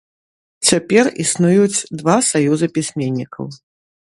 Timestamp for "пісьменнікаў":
2.79-3.45